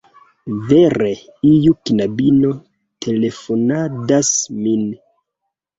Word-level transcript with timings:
Vere, 0.69 1.09
iu 1.51 1.75
knabino 1.91 2.55
telefonadas 3.07 4.35
min 4.65 4.93